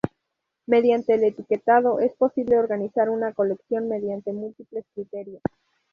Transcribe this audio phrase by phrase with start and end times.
[0.65, 5.43] Mediante el etiquetado es posible organizar una colección mediante múltiples criterios.